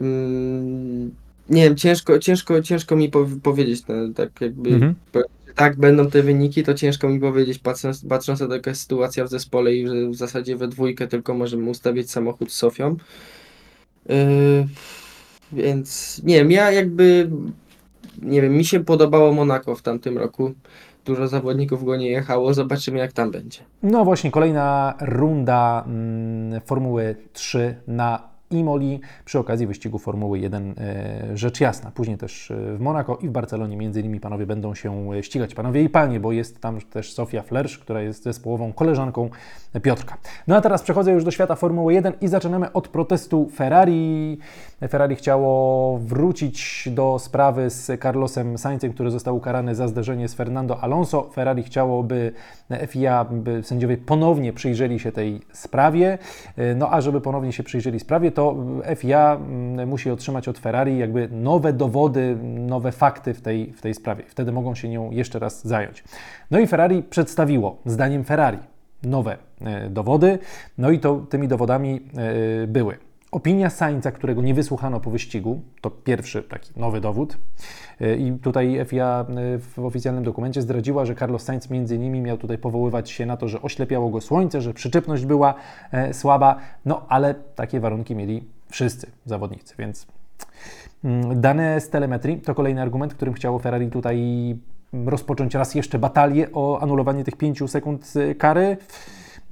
Mm, 0.00 1.10
nie 1.48 1.64
wiem, 1.64 1.76
ciężko, 1.76 2.18
ciężko, 2.18 2.62
ciężko 2.62 2.96
mi 2.96 3.10
powiedzieć, 3.42 3.86
no, 3.88 3.94
tak 4.14 4.40
jakby 4.40 4.70
mhm. 4.70 4.94
tak 5.54 5.76
będą 5.76 6.10
te 6.10 6.22
wyniki, 6.22 6.62
to 6.62 6.74
ciężko 6.74 7.08
mi 7.08 7.20
powiedzieć, 7.20 7.58
patrząc, 7.58 8.04
patrząc 8.08 8.40
na 8.40 8.48
taka 8.48 8.74
sytuacja 8.74 9.24
w 9.24 9.28
zespole 9.28 9.74
i 9.74 9.88
że 9.88 10.08
w 10.08 10.14
zasadzie 10.14 10.56
we 10.56 10.68
dwójkę 10.68 11.06
tylko 11.06 11.34
możemy 11.34 11.70
ustawić 11.70 12.10
samochód 12.10 12.52
z 12.52 12.56
Sofią. 12.56 12.96
Yy, 14.08 14.14
więc 15.52 16.20
nie 16.24 16.34
wiem, 16.36 16.50
ja 16.50 16.70
jakby 16.70 17.30
nie 18.22 18.42
wiem, 18.42 18.52
mi 18.52 18.64
się 18.64 18.84
podobało 18.84 19.32
Monako 19.32 19.74
w 19.74 19.82
tamtym 19.82 20.18
roku 20.18 20.54
dużo 21.04 21.28
zawodników 21.28 21.84
go 21.84 21.96
nie 21.96 22.08
jechało. 22.08 22.54
Zobaczymy, 22.54 22.98
jak 22.98 23.12
tam 23.12 23.30
będzie. 23.30 23.58
No 23.82 24.04
właśnie, 24.04 24.30
kolejna 24.30 24.94
runda 25.00 25.84
mm, 25.86 26.60
Formuły 26.60 27.16
3 27.32 27.76
na 27.86 28.34
Imoli 28.50 29.00
przy 29.24 29.38
okazji 29.38 29.66
wyścigu 29.66 29.98
Formuły 29.98 30.38
1 30.38 30.74
e, 30.78 31.36
rzecz 31.36 31.60
jasna. 31.60 31.90
Później 31.90 32.18
też 32.18 32.50
e, 32.50 32.76
w 32.76 32.80
Monako 32.80 33.18
i 33.22 33.28
w 33.28 33.30
Barcelonie 33.30 33.76
między 33.76 34.00
innymi 34.00 34.20
panowie 34.20 34.46
będą 34.46 34.74
się 34.74 35.12
e, 35.12 35.22
ścigać. 35.22 35.54
Panowie 35.54 35.82
i 35.82 35.88
panie, 35.88 36.20
bo 36.20 36.32
jest 36.32 36.60
tam 36.60 36.80
też 36.80 37.12
Sofia 37.12 37.42
Flersz, 37.42 37.78
która 37.78 38.02
jest 38.02 38.22
zespołową 38.22 38.72
koleżanką 38.72 39.30
Piotrka. 39.82 40.16
No 40.46 40.56
a 40.56 40.60
teraz 40.60 40.82
przechodzę 40.82 41.12
już 41.12 41.24
do 41.24 41.30
świata 41.30 41.54
Formuły 41.54 41.94
1 41.94 42.12
i 42.20 42.28
zaczynamy 42.28 42.72
od 42.72 42.88
protestu 42.88 43.48
Ferrari. 43.54 44.38
Ferrari 44.88 45.16
chciało 45.16 45.98
wrócić 45.98 46.88
do 46.92 47.18
sprawy 47.18 47.70
z 47.70 48.00
Carlosem 48.02 48.58
Sainzem, 48.58 48.92
który 48.92 49.10
został 49.10 49.36
ukarany 49.36 49.74
za 49.74 49.88
zderzenie 49.88 50.28
z 50.28 50.34
Fernando 50.34 50.80
Alonso. 50.80 51.30
Ferrari 51.32 51.62
chciało, 51.62 52.02
by 52.02 52.32
FIA, 52.86 53.24
by 53.24 53.62
sędziowie 53.62 53.96
ponownie 53.96 54.52
przyjrzeli 54.52 54.98
się 54.98 55.12
tej 55.12 55.40
sprawie. 55.52 56.18
No 56.76 56.92
a 56.92 57.00
żeby 57.00 57.20
ponownie 57.20 57.52
się 57.52 57.62
przyjrzeli 57.62 58.00
sprawie, 58.00 58.32
to 58.32 58.56
FIA 58.96 59.34
mm, 59.34 59.88
musi 59.88 60.10
otrzymać 60.10 60.48
od 60.48 60.58
Ferrari 60.58 60.98
jakby 60.98 61.28
nowe 61.28 61.72
dowody, 61.72 62.36
nowe 62.42 62.92
fakty 62.92 63.34
w 63.34 63.40
tej, 63.40 63.72
w 63.72 63.80
tej 63.80 63.94
sprawie. 63.94 64.24
Wtedy 64.28 64.52
mogą 64.52 64.74
się 64.74 64.88
nią 64.88 65.10
jeszcze 65.10 65.38
raz 65.38 65.66
zająć. 65.66 66.04
No 66.50 66.58
i 66.58 66.66
Ferrari 66.66 67.02
przedstawiło, 67.02 67.76
zdaniem 67.86 68.24
Ferrari, 68.24 68.58
nowe 69.02 69.36
e, 69.60 69.90
dowody, 69.90 70.38
no 70.78 70.90
i 70.90 70.98
to 70.98 71.16
tymi 71.16 71.48
dowodami 71.48 72.00
e, 72.62 72.66
były 72.66 73.03
Opinia 73.34 73.70
Sainza, 73.70 74.12
którego 74.12 74.42
nie 74.42 74.54
wysłuchano 74.54 75.00
po 75.00 75.10
wyścigu, 75.10 75.60
to 75.80 75.90
pierwszy 75.90 76.42
taki 76.42 76.80
nowy 76.80 77.00
dowód. 77.00 77.38
E, 78.00 78.16
I 78.16 78.32
tutaj 78.32 78.80
FIA 78.86 79.26
w 79.58 79.78
oficjalnym 79.78 80.24
dokumencie 80.24 80.62
zdradziła, 80.62 81.04
że 81.04 81.14
Carlos 81.14 81.42
Sainz 81.42 81.70
między 81.70 81.96
innymi 81.96 82.20
miał 82.20 82.38
tutaj 82.38 82.58
powoływać 82.58 83.10
się 83.10 83.26
na 83.26 83.36
to, 83.36 83.48
że 83.48 83.62
oślepiało 83.62 84.10
go 84.10 84.20
słońce, 84.20 84.60
że 84.60 84.74
przyczepność 84.74 85.26
była 85.26 85.54
słaba, 86.12 86.56
no 86.84 87.06
ale 87.08 87.34
takie 87.34 87.80
warunki 87.80 88.14
mieli 88.16 88.44
wszyscy 88.68 89.06
zawodnicy, 89.26 89.74
więc 89.78 90.06
mm, 91.04 91.40
dane 91.40 91.80
z 91.80 91.90
telemetrii 91.90 92.40
to 92.40 92.54
kolejny 92.54 92.82
argument, 92.82 93.14
którym 93.14 93.34
chciało 93.34 93.58
Ferrari 93.58 93.90
tutaj 93.90 94.18
rozpocząć 95.06 95.54
raz 95.54 95.74
jeszcze 95.74 95.98
batalię 95.98 96.48
o 96.52 96.80
anulowanie 96.82 97.24
tych 97.24 97.36
5 97.36 97.70
sekund 97.70 98.12
y, 98.16 98.34
kary. 98.34 98.76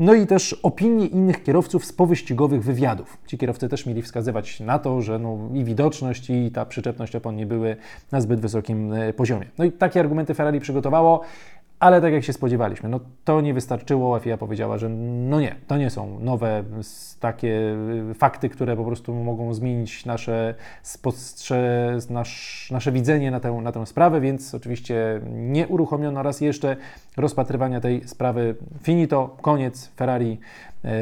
No 0.02 0.14
i 0.14 0.26
też 0.26 0.52
opinie 0.52 1.06
innych 1.06 1.42
kierowców 1.42 1.84
z 1.84 1.92
powyścigowych 1.92 2.62
wywiadów. 2.62 3.18
Ci 3.26 3.38
kierowcy 3.38 3.68
też 3.68 3.86
mieli 3.86 4.02
wskazywać 4.02 4.60
na 4.60 4.78
to, 4.78 5.02
że 5.02 5.18
no 5.18 5.38
i 5.54 5.64
widoczność, 5.64 6.30
i 6.30 6.50
ta 6.50 6.66
przyczepność 6.66 7.16
opon 7.16 7.36
nie 7.36 7.46
były 7.46 7.76
na 8.12 8.20
zbyt 8.20 8.40
wysokim 8.40 8.92
y, 8.92 9.12
poziomie. 9.12 9.46
No 9.58 9.64
i 9.64 9.72
takie 9.72 10.00
argumenty 10.00 10.34
Ferrari 10.34 10.60
przygotowało 10.60 11.20
ale 11.82 12.00
tak 12.00 12.12
jak 12.12 12.24
się 12.24 12.32
spodziewaliśmy, 12.32 12.88
no 12.88 13.00
to 13.24 13.40
nie 13.40 13.54
wystarczyło. 13.54 14.18
FIA 14.18 14.36
powiedziała, 14.36 14.78
że 14.78 14.88
no 14.88 15.40
nie, 15.40 15.56
to 15.66 15.76
nie 15.76 15.90
są 15.90 16.20
nowe 16.20 16.64
takie 17.20 17.76
y, 18.10 18.14
fakty, 18.14 18.48
które 18.48 18.76
po 18.76 18.84
prostu 18.84 19.14
mogą 19.14 19.54
zmienić 19.54 20.06
nasze, 20.06 20.54
spostrze, 20.82 21.98
nasz, 22.10 22.68
nasze 22.70 22.92
widzenie 22.92 23.30
na 23.30 23.40
tę, 23.40 23.52
na 23.52 23.72
tę 23.72 23.86
sprawę, 23.86 24.20
więc 24.20 24.54
oczywiście 24.54 25.20
nie 25.32 25.68
uruchomiono 25.68 26.22
raz 26.22 26.40
jeszcze 26.40 26.76
rozpatrywania 27.16 27.80
tej 27.80 28.08
sprawy. 28.08 28.54
Finito, 28.82 29.36
koniec, 29.40 29.88
Ferrari 29.96 30.38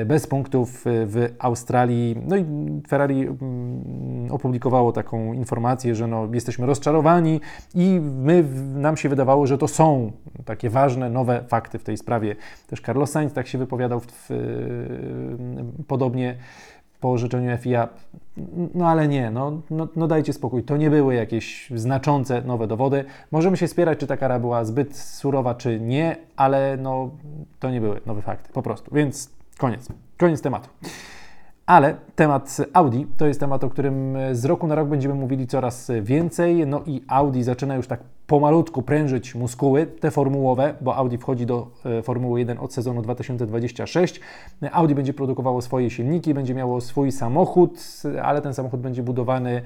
bez 0.06 0.26
punktów 0.26 0.86
e, 0.86 1.06
w 1.06 1.28
Australii. 1.38 2.16
No 2.26 2.36
i 2.36 2.44
Ferrari 2.88 3.26
mm, 3.26 4.32
opublikowało 4.32 4.92
taką 4.92 5.32
informację, 5.32 5.94
że 5.94 6.06
no, 6.06 6.28
jesteśmy 6.32 6.66
rozczarowani 6.66 7.40
i 7.74 8.00
my, 8.00 8.44
nam 8.74 8.96
się 8.96 9.08
wydawało, 9.08 9.46
że 9.46 9.58
to 9.58 9.68
są 9.68 10.12
takie 10.44 10.70
ważne, 10.70 11.10
nowe 11.10 11.44
fakty 11.48 11.78
w 11.78 11.84
tej 11.84 11.96
sprawie. 11.96 12.36
Też 12.66 12.80
Carlos 12.80 13.10
Sainz 13.10 13.32
tak 13.32 13.46
się 13.46 13.58
wypowiadał 13.58 14.00
w, 14.00 14.06
w, 14.06 15.84
podobnie. 15.86 16.36
po 17.00 17.10
orzeczeniu 17.10 17.56
FIA. 17.58 17.88
No 18.74 18.88
ale 18.88 19.08
nie, 19.08 19.30
no, 19.30 19.62
no, 19.70 19.88
no, 19.96 20.06
dajcie 20.08 20.32
spokój. 20.32 20.62
To 20.62 20.76
nie 20.76 20.90
były 20.90 21.14
jakieś 21.14 21.70
znaczące 21.74 22.42
nowe 22.42 22.66
dowody. 22.66 23.04
Możemy 23.30 23.56
się 23.56 23.68
spierać, 23.68 23.98
czy 23.98 24.06
ta 24.06 24.16
kara 24.16 24.38
była 24.38 24.64
zbyt 24.64 24.96
surowa, 24.96 25.54
czy 25.54 25.80
nie, 25.80 26.16
ale 26.36 26.76
no, 26.76 27.10
to 27.58 27.70
nie 27.70 27.80
były 27.80 28.00
nowe 28.06 28.22
fakty, 28.22 28.52
po 28.52 28.62
prostu. 28.62 28.94
Więc 28.94 29.39
koniec. 29.60 29.88
Koniec 30.18 30.40
tematu. 30.40 30.68
Ale 31.66 31.96
temat 32.14 32.56
Audi 32.72 33.02
to 33.16 33.26
jest 33.26 33.40
temat, 33.40 33.64
o 33.64 33.70
którym 33.70 34.16
z 34.32 34.44
roku 34.44 34.66
na 34.66 34.74
rok 34.74 34.88
będziemy 34.88 35.14
mówili 35.14 35.46
coraz 35.46 35.90
więcej. 36.02 36.66
No 36.66 36.82
i 36.86 37.04
Audi 37.08 37.42
zaczyna 37.42 37.76
już 37.76 37.86
tak 37.86 38.00
pomalutku 38.26 38.82
prężyć 38.82 39.34
muskuły, 39.34 39.86
te 39.86 40.10
formułowe, 40.10 40.74
bo 40.80 40.96
Audi 40.96 41.16
wchodzi 41.16 41.46
do 41.46 41.70
e, 41.84 42.02
Formuły 42.02 42.38
1 42.38 42.58
od 42.58 42.74
sezonu 42.74 43.02
2026. 43.02 44.20
Audi 44.72 44.94
będzie 44.94 45.14
produkowało 45.14 45.62
swoje 45.62 45.90
silniki, 45.90 46.34
będzie 46.34 46.54
miało 46.54 46.80
swój 46.80 47.12
samochód, 47.12 48.02
ale 48.22 48.42
ten 48.42 48.54
samochód 48.54 48.80
będzie 48.80 49.02
budowany 49.02 49.62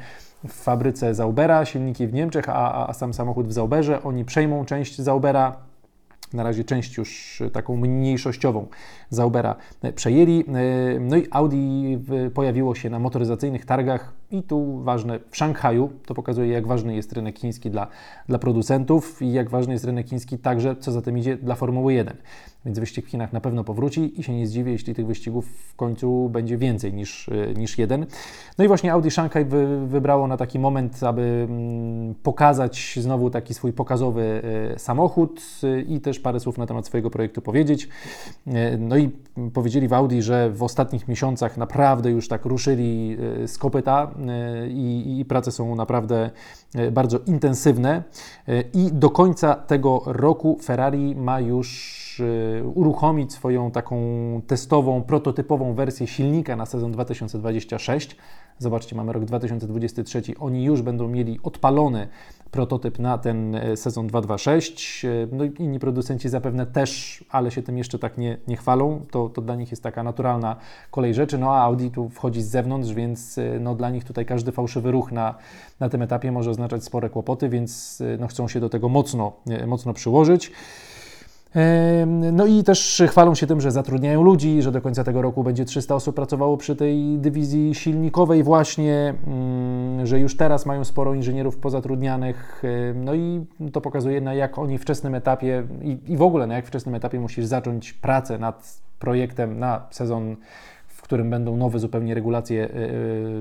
w 0.49 0.53
fabryce 0.53 1.15
Zaubera, 1.15 1.65
silniki 1.65 2.07
w 2.07 2.13
Niemczech, 2.13 2.49
a, 2.49 2.89
a 2.89 2.93
sam 2.93 3.15
samochód 3.15 3.47
w 3.47 3.53
Zauberze. 3.53 4.03
Oni 4.03 4.25
przejmą 4.25 4.65
część 4.65 4.99
Zaubera 4.99 5.57
na 6.35 6.43
razie 6.43 6.64
część 6.64 6.97
już 6.97 7.43
taką 7.53 7.76
mniejszościową 7.76 8.67
Zaubera 9.11 9.57
przejęli. 9.95 10.45
No 11.00 11.17
i 11.17 11.26
Audi 11.31 11.99
pojawiło 12.35 12.75
się 12.75 12.91
na 12.91 12.99
motoryzacyjnych 12.99 13.64
targach 13.64 14.12
i 14.31 14.43
tu 14.43 14.79
ważne 14.83 15.19
w 15.31 15.37
Szanghaju. 15.37 15.91
To 16.07 16.14
pokazuje, 16.14 16.49
jak 16.49 16.67
ważny 16.67 16.95
jest 16.95 17.12
rynek 17.12 17.38
chiński 17.38 17.71
dla, 17.71 17.87
dla 18.29 18.38
producentów 18.38 19.23
i 19.23 19.33
jak 19.33 19.50
ważny 19.50 19.73
jest 19.73 19.85
rynek 19.85 20.09
chiński 20.09 20.38
także, 20.38 20.76
co 20.76 20.93
za 20.93 21.03
tym 21.03 21.19
idzie, 21.19 21.37
dla 21.37 21.55
Formuły 21.55 21.95
1. 21.95 22.17
Więc 22.66 22.78
wyścig 22.78 23.06
w 23.06 23.09
Chinach 23.09 23.33
na 23.33 23.40
pewno 23.40 23.64
powróci 23.64 24.21
i 24.21 24.23
się 24.23 24.35
nie 24.35 24.47
zdziwię, 24.47 24.73
jeśli 24.73 24.94
tych 24.94 25.06
wyścigów 25.06 25.47
w 25.47 25.76
końcu 25.76 26.28
będzie 26.28 26.59
więcej 26.59 26.92
niż, 26.92 27.30
niż 27.56 27.78
jeden. 27.78 28.06
No 28.59 28.64
i 28.64 28.68
właśnie 28.68 28.92
Audi 28.92 29.11
Shanghai 29.11 29.44
wy, 29.44 29.87
wybrało 29.87 30.26
na 30.26 30.37
taki 30.37 30.59
moment, 30.59 31.02
aby 31.02 31.47
mm, 31.49 32.14
pokazać 32.23 32.99
znowu 33.00 33.30
taki 33.30 33.54
swój 33.54 33.73
pokazowy 33.73 34.42
e, 34.75 34.78
samochód 34.78 35.42
e, 35.62 35.80
i 35.80 36.00
też 36.00 36.21
parę 36.21 36.40
słów 36.40 36.59
na 36.59 36.66
temat 36.66 36.87
swojego 36.87 37.11
projektu 37.11 37.42
powiedzieć. 37.42 37.88
E, 38.47 38.78
no 38.78 38.97
i 38.97 39.11
powiedzieli 39.52 39.88
w 39.88 39.92
Audi, 39.92 40.21
że 40.21 40.50
w 40.50 40.62
ostatnich 40.62 41.09
miesiącach 41.09 41.56
naprawdę 41.56 42.11
już 42.11 42.28
tak 42.28 42.44
ruszyli 42.44 43.16
z 43.47 43.59
kopyta 43.59 44.11
i, 44.68 45.16
i 45.18 45.25
prace 45.25 45.52
są 45.52 45.75
naprawdę 45.75 46.30
bardzo 46.92 47.18
intensywne 47.26 48.02
i 48.75 48.90
do 48.92 49.11
końca 49.11 49.54
tego 49.54 50.02
roku 50.06 50.59
Ferrari 50.62 51.16
ma 51.16 51.40
już 51.40 52.04
uruchomić 52.75 53.33
swoją 53.33 53.71
taką 53.71 53.97
testową, 54.47 55.02
prototypową 55.02 55.75
wersję 55.75 56.06
silnika 56.06 56.56
na 56.56 56.66
sezon 56.66 56.92
2026. 56.92 58.16
Zobaczcie, 58.59 58.97
mamy 58.97 59.12
rok 59.12 59.25
2023. 59.25 60.23
Oni 60.38 60.64
już 60.64 60.83
będą 60.83 61.09
mieli 61.09 61.40
odpalony 61.42 62.09
prototyp 62.54 62.99
na 62.99 63.18
ten 63.18 63.54
e, 63.54 63.76
sezon 63.76 64.06
226. 64.06 65.04
E, 65.04 65.09
no 65.33 65.44
inni 65.44 65.78
producenci 65.78 66.28
zapewne 66.28 66.66
też, 66.66 67.25
ale 67.30 67.50
się 67.50 67.62
tym 67.62 67.78
jeszcze 67.78 67.99
tak 67.99 68.18
nie, 68.18 68.38
nie 68.49 68.56
chwalą. 68.56 69.00
To, 69.11 69.28
to 69.28 69.42
dla 69.42 69.54
nich 69.56 69.71
jest 69.71 69.83
taka 69.83 70.02
naturalna 70.02 70.56
kolej 70.90 71.14
rzeczy. 71.14 71.38
No 71.38 71.54
a 71.54 71.62
Audi 71.62 71.88
tu 71.90 72.09
wchodzi 72.09 72.42
z 72.42 72.49
zewnątrz, 72.49 72.92
więc 72.92 73.38
e, 73.38 73.59
no, 73.61 73.75
dla 73.75 73.90
nich 73.90 74.04
tutaj 74.04 74.26
każdy 74.26 74.52
fałszywy 74.52 74.90
ruch 74.90 75.12
na, 75.12 75.35
na 75.80 75.88
tym 75.88 76.02
etapie 76.02 76.33
może 76.33 76.50
oznaczać 76.50 76.85
spore 76.85 77.11
kłopoty, 77.11 77.49
więc 77.49 78.02
no, 78.18 78.26
chcą 78.26 78.49
się 78.49 78.61
do 78.61 78.68
tego 78.68 78.88
mocno, 78.88 79.33
mocno 79.66 79.94
przyłożyć. 79.94 80.52
No 82.33 82.47
i 82.47 82.65
też 82.65 83.03
chwalą 83.09 83.35
się 83.35 83.47
tym, 83.47 83.61
że 83.61 83.71
zatrudniają 83.71 84.23
ludzi, 84.23 84.63
że 84.63 84.73
do 84.73 84.81
końca 84.81 85.05
tego 85.05 85.23
roku 85.23 85.45
będzie 85.45 85.65
300 85.65 85.95
osób 85.95 86.17
pracowało 86.17 86.57
przy 86.57 86.77
tej 86.77 87.19
dywizji 87.19 87.75
silnikowej 87.75 88.43
właśnie, 88.43 89.15
mm, 89.27 90.07
że 90.07 90.21
już 90.21 90.37
teraz 90.37 90.67
mają 90.67 90.85
sporo 90.85 91.15
inżynierów 91.15 91.57
pozatrudnianych. 91.57 92.63
No 92.95 93.15
i 93.15 93.47
to 93.73 93.81
pokazuje 93.81 94.21
na 94.21 94.35
jak 94.35 94.59
oni 94.59 94.79
wczesnym 94.79 95.15
etapie 95.15 95.67
i, 95.83 95.99
i 96.13 96.17
w 96.17 96.23
ogóle 96.23 96.47
na 96.47 96.55
jak 96.55 96.67
wczesnym 96.67 96.95
etapie 96.95 97.21
musisz 97.21 97.45
zacząć 97.45 97.93
pracę 97.93 98.39
nad 98.39 98.81
projektem 98.99 99.59
na 99.59 99.87
sezon 99.91 100.37
którym 101.05 101.31
będą 101.31 101.57
nowe 101.57 101.79
zupełnie 101.79 102.15
regulacje 102.15 102.63
e, 102.63 102.67
e, 102.67 102.71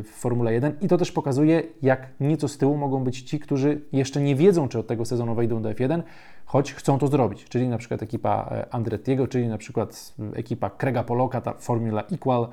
w 0.04 0.08
Formule 0.08 0.54
1 0.54 0.74
i 0.82 0.88
to 0.88 0.98
też 0.98 1.12
pokazuje, 1.12 1.64
jak 1.82 2.08
nieco 2.20 2.48
z 2.48 2.58
tyłu 2.58 2.78
mogą 2.78 3.04
być 3.04 3.22
ci, 3.22 3.40
którzy 3.40 3.82
jeszcze 3.92 4.22
nie 4.22 4.36
wiedzą, 4.36 4.68
czy 4.68 4.80
od 4.80 4.88
tego 4.88 5.06
sezonu 5.06 5.36
wejdą 5.36 5.62
do 5.62 5.70
F1, 5.70 6.02
choć 6.46 6.74
chcą 6.74 7.00
to 7.00 7.08
zrobić, 7.08 7.44
czyli 7.44 7.68
na 7.68 7.78
przykład 7.78 8.04
ekipa 8.04 8.50
e, 8.52 8.74
Andrettiego, 8.74 9.28
czyli 9.28 9.48
na 9.48 9.58
przykład 9.58 10.14
ekipa 10.34 10.70
Krega 10.70 11.04
Poloka, 11.04 11.42
ta 11.42 11.54
Formula 11.54 12.04
Equal, 12.12 12.48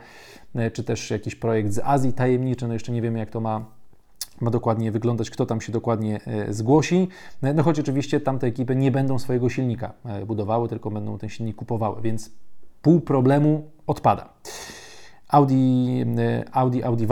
czy 0.73 0.85
też 0.85 1.11
jakiś 1.11 1.35
projekt 1.35 1.73
z 1.73 1.79
Azji 1.85 2.13
tajemniczy, 2.13 2.69
no 2.69 2.73
jeszcze 2.73 2.93
nie 2.93 3.03
wiemy 3.03 3.19
jak 3.19 3.31
to 3.31 3.41
ma 3.41 3.65
ma 4.41 4.51
dokładnie 4.51 4.93
wyglądać, 4.93 5.31
kto 5.31 5.47
tam 5.47 5.61
się 5.61 5.73
dokładnie 5.73 6.21
zgłosi. 6.49 7.09
No 7.55 7.63
choć 7.63 7.81
oczywiście 7.81 8.21
tamte 8.21 8.47
ekipy 8.47 8.77
nie 8.77 8.91
będą 8.91 9.19
swojego 9.19 9.49
silnika 9.49 9.93
budowały, 10.27 10.69
tylko 10.69 10.91
będą 10.91 11.19
ten 11.19 11.29
silnik 11.29 11.57
kupowały, 11.57 12.03
więc 12.03 12.31
pół 12.83 13.01
problemu 13.01 13.71
odpada. 13.87 14.29
Audi, 15.31 16.05
y, 16.19 16.45
Audi, 16.53 16.83
Audi 16.83 17.07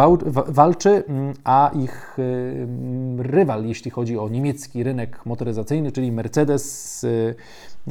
walczy, 0.47 1.05
mm, 1.09 1.35
a 1.45 1.71
ich 1.75 2.19
y, 2.19 2.67
rywal, 3.19 3.67
jeśli 3.67 3.91
chodzi 3.91 4.19
o 4.19 4.29
niemiecki 4.29 4.83
rynek 4.83 5.27
motoryzacyjny, 5.27 5.93
czyli 5.93 6.13
Mercedes, 6.13 7.05
y, 7.05 7.35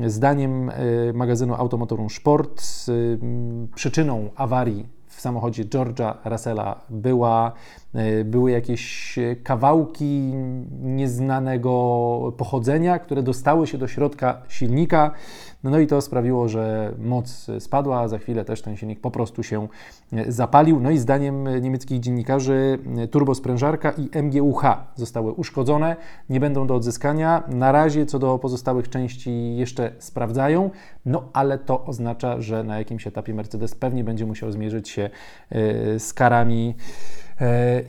zdaniem 0.06 0.72
magazynu 1.14 1.56
Automotorum 1.56 2.10
Sport, 2.10 2.64
przyczyną 3.76 4.30
awarii 4.36 4.86
w 5.08 5.22
samochodzie 5.22 5.66
George'a 5.66 6.14
Russella 6.26 6.82
była, 6.90 7.52
były 8.26 8.52
jakieś 8.52 9.16
kawałki 9.44 10.34
nieznanego 10.82 12.34
pochodzenia, 12.38 13.00
które 13.00 13.24
dostały 13.24 13.68
się 13.68 13.78
do 13.78 13.88
środka 13.88 14.42
silnika. 14.48 15.12
No, 15.64 15.70
no 15.70 15.80
i 15.80 15.88
to 15.88 16.02
sprawiło, 16.02 16.48
że 16.48 16.94
moc 17.00 17.48
spadła, 17.60 18.00
a 18.00 18.08
za 18.08 18.18
chwilę 18.18 18.46
też 18.46 18.62
ten 18.62 18.78
silnik 18.78 19.00
po 19.00 19.12
prostu 19.12 19.44
się 19.44 19.68
e, 20.14 20.32
zapalił. 20.32 20.80
No 20.80 20.92
i 20.92 20.98
zdaniem 20.98 21.62
niemieckich 21.62 22.00
dziennikarzy 22.00 22.80
e, 22.98 23.08
turbosprężarka 23.08 23.92
i 23.92 24.10
MGUH 24.24 24.64
zostały 24.96 25.32
uszkodzone, 25.32 25.96
nie 26.30 26.40
będą 26.40 26.68
do 26.68 26.76
odzyskania. 26.76 27.44
Na 27.48 27.72
razie 27.72 28.06
co 28.06 28.20
do 28.20 28.40
pozostałych 28.40 28.90
części 28.90 29.58
jeszcze 29.58 29.92
sprawdzają, 30.00 30.70
no 31.06 31.30
ale 31.34 31.58
to 31.58 31.86
oznacza, 31.86 32.42
że 32.42 32.64
na 32.64 32.78
jakimś 32.78 33.08
etapie 33.08 33.34
Mercedes 33.34 33.76
pewnie 33.76 34.04
będzie 34.04 34.26
musiał 34.26 34.52
zmierzyć 34.52 34.90
się 34.90 35.10
e, 35.50 36.00
z 36.00 36.14
karami 36.14 36.76
E, 36.76 37.27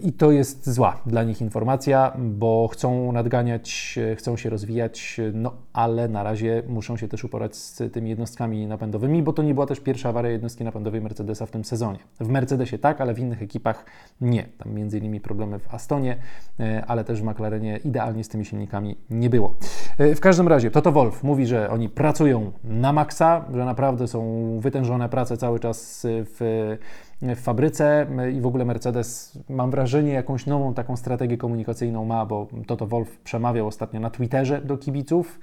I 0.02 0.12
to 0.12 0.30
jest 0.30 0.70
zła 0.70 1.00
dla 1.06 1.22
nich 1.22 1.40
informacja, 1.40 2.12
bo 2.18 2.68
chcą 2.72 3.12
nadganiać, 3.12 3.98
e, 4.12 4.16
chcą 4.16 4.36
się 4.36 4.50
rozwijać, 4.50 5.20
no 5.32 5.52
ale 5.72 6.08
na 6.08 6.22
razie 6.22 6.62
muszą 6.68 6.96
się 6.96 7.08
też 7.08 7.24
uporać 7.24 7.56
z 7.56 7.92
tymi 7.92 8.10
jednostkami 8.10 8.66
napędowymi, 8.66 9.22
bo 9.22 9.32
to 9.32 9.42
nie 9.42 9.54
była 9.54 9.66
też 9.66 9.80
pierwsza 9.80 10.08
awaria 10.08 10.30
jednostki 10.30 10.64
napędowej 10.64 11.00
Mercedesa 11.00 11.46
w 11.46 11.50
tym 11.50 11.64
sezonie. 11.64 11.98
W 12.20 12.28
Mercedesie 12.28 12.78
tak, 12.78 13.00
ale 13.00 13.14
w 13.14 13.18
innych 13.18 13.42
ekipach 13.42 13.84
nie. 14.20 14.44
Tam 14.58 14.72
między 14.72 14.98
innymi 14.98 15.20
problemy 15.20 15.58
w 15.58 15.74
Astonie, 15.74 16.16
e, 16.60 16.84
ale 16.86 17.04
też 17.04 17.22
w 17.22 17.24
McLarenie 17.24 17.80
idealnie 17.84 18.24
z 18.24 18.28
tymi 18.28 18.44
silnikami 18.44 18.96
nie 19.10 19.30
było. 19.30 19.54
W 19.98 20.20
każdym 20.20 20.48
razie 20.48 20.70
Toto 20.70 20.92
Wolf 20.92 21.22
mówi, 21.22 21.46
że 21.46 21.70
oni 21.70 21.88
pracują 21.88 22.52
na 22.64 22.92
maksa, 22.92 23.44
że 23.54 23.64
naprawdę 23.64 24.08
są 24.08 24.60
wytężone 24.60 25.08
prace 25.08 25.36
cały 25.36 25.60
czas 25.60 26.06
w 26.10 26.76
w 27.22 27.40
fabryce 27.40 28.06
i 28.32 28.40
w 28.40 28.46
ogóle 28.46 28.64
Mercedes, 28.64 29.38
mam 29.48 29.70
wrażenie, 29.70 30.12
jakąś 30.12 30.46
nową 30.46 30.74
taką 30.74 30.96
strategię 30.96 31.36
komunikacyjną 31.36 32.04
ma, 32.04 32.26
bo 32.26 32.46
Toto 32.66 32.86
Wolf 32.86 33.18
przemawiał 33.18 33.66
ostatnio 33.66 34.00
na 34.00 34.10
Twitterze 34.10 34.60
do 34.60 34.78
kibiców. 34.78 35.40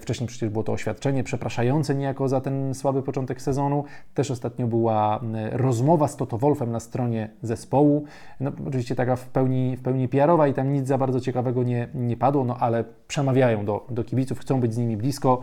Wcześniej 0.00 0.28
przecież 0.28 0.48
było 0.48 0.64
to 0.64 0.72
oświadczenie 0.72 1.24
przepraszające 1.24 1.94
niejako 1.94 2.28
za 2.28 2.40
ten 2.40 2.74
słaby 2.74 3.02
początek 3.02 3.42
sezonu. 3.42 3.84
Też 4.14 4.30
ostatnio 4.30 4.66
była 4.66 5.20
rozmowa 5.52 6.08
z 6.08 6.16
Toto 6.16 6.38
Wolfem 6.38 6.72
na 6.72 6.80
stronie 6.80 7.30
zespołu. 7.42 8.04
No, 8.40 8.52
oczywiście 8.68 8.94
taka 8.94 9.16
w 9.16 9.28
pełni, 9.28 9.76
w 9.76 9.82
pełni 9.82 10.08
PR-owa 10.08 10.48
i 10.48 10.54
tam 10.54 10.72
nic 10.72 10.86
za 10.86 10.98
bardzo 10.98 11.20
ciekawego 11.20 11.62
nie, 11.62 11.88
nie 11.94 12.16
padło, 12.16 12.44
no 12.44 12.56
ale 12.60 12.84
przemawiają 13.08 13.64
do, 13.64 13.86
do 13.90 14.04
kibiców, 14.04 14.38
chcą 14.38 14.60
być 14.60 14.74
z 14.74 14.78
nimi 14.78 14.96
blisko 14.96 15.40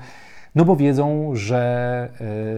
no 0.56 0.66
bo 0.66 0.76
wiedzą, 0.76 1.30
że 1.34 2.10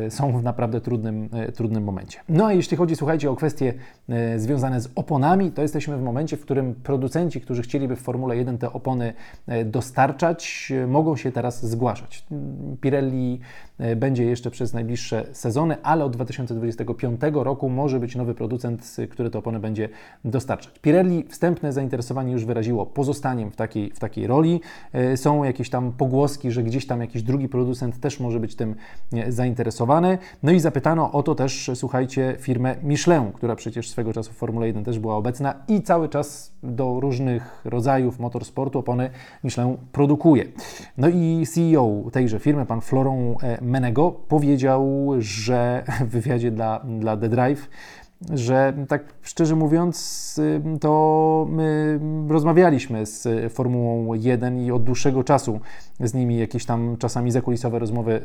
e, 0.06 0.12
są 0.12 0.38
w 0.38 0.44
naprawdę 0.44 0.82
trudnym, 0.82 1.30
e, 1.34 1.52
trudnym 1.52 1.84
momencie. 1.84 2.20
No 2.30 2.46
a 2.46 2.54
jeśli 2.54 2.78
chodzi, 2.78 2.96
słuchajcie, 2.96 3.32
o 3.32 3.36
kwestie 3.36 3.74
e, 4.10 4.40
związane 4.40 4.82
z 4.82 4.90
oponami, 4.96 5.52
to 5.52 5.62
jesteśmy 5.62 5.98
w 5.98 6.02
momencie, 6.02 6.38
w 6.38 6.42
którym 6.42 6.76
producenci, 6.76 7.42
którzy 7.42 7.62
chcieliby 7.62 7.96
w 7.96 8.00
Formule 8.00 8.38
1 8.38 8.58
te 8.58 8.74
opony 8.74 9.14
dostarczać, 9.66 10.74
mogą 10.88 11.16
się 11.16 11.32
teraz 11.32 11.66
zgłaszać. 11.66 12.26
Pirelli 12.82 13.40
będzie 13.96 14.26
jeszcze 14.26 14.52
przez 14.52 14.74
najbliższe 14.74 15.26
sezony, 15.32 15.78
ale 15.84 16.06
od 16.06 16.14
2025 16.14 17.22
roku 17.34 17.70
może 17.70 18.00
być 18.00 18.16
nowy 18.16 18.36
producent, 18.36 18.96
który 19.10 19.30
te 19.30 19.40
opony 19.40 19.60
będzie 19.60 19.90
dostarczać. 20.26 20.80
Pirelli 20.80 21.24
wstępne 21.30 21.74
zainteresowanie 21.74 22.34
już 22.34 22.46
wyraziło 22.46 22.86
pozostaniem 22.86 23.52
w 23.52 23.56
takiej, 23.56 23.92
w 23.92 24.00
takiej 24.00 24.28
roli. 24.28 24.62
Są 25.16 25.44
jakieś 25.44 25.70
tam 25.70 25.92
pogłoski, 25.92 26.52
że 26.52 26.64
gdzieś 26.64 26.88
tam 26.88 27.02
jakiś 27.02 27.24
drugi 27.24 27.50
producent 27.50 27.83
producent 27.84 28.00
też 28.00 28.20
może 28.20 28.40
być 28.40 28.56
tym 28.56 28.76
e, 29.14 29.32
zainteresowany. 29.32 30.18
No 30.44 30.52
i 30.52 30.60
zapytano 30.60 31.12
o 31.12 31.24
to 31.24 31.36
też, 31.36 31.72
słuchajcie, 31.74 32.36
firmę 32.40 32.76
Michelin, 32.84 33.32
która 33.32 33.56
przecież 33.56 33.90
swego 33.90 34.14
czasu 34.14 34.32
w 34.32 34.36
Formule 34.36 34.68
1 34.68 34.84
też 34.84 35.00
była 35.00 35.16
obecna 35.16 35.54
i 35.68 35.82
cały 35.82 36.10
czas 36.10 36.54
do 36.64 37.00
różnych 37.00 37.62
rodzajów 37.66 38.20
motorsportu 38.20 38.80
opony 38.80 39.10
Michelin 39.44 39.78
produkuje. 39.92 40.46
No 40.98 41.08
i 41.10 41.46
CEO 41.54 42.04
tejże 42.12 42.40
firmy, 42.40 42.66
pan 42.66 42.82
Florent 42.82 43.44
e, 43.44 43.58
Menego, 43.62 44.12
powiedział, 44.12 45.12
że 45.20 45.84
w 46.08 46.08
wywiadzie 46.08 46.52
dla, 46.52 46.80
dla 46.80 47.18
The 47.18 47.30
Drive, 47.30 47.70
że 48.34 48.74
tak 48.88 49.04
szczerze 49.22 49.56
mówiąc, 49.56 50.42
to 50.82 51.48
my 51.50 52.00
rozmawialiśmy 52.28 53.06
z 53.06 53.54
Formułą 53.54 54.14
1 54.14 54.60
i 54.60 54.72
od 54.72 54.84
dłuższego 54.84 55.24
czasu 55.24 55.60
z 56.00 56.14
nimi 56.14 56.38
jakieś 56.38 56.66
tam 56.66 56.98
czasami 57.00 57.32
zakulisowe 57.32 57.80
rozmowy 57.80 58.22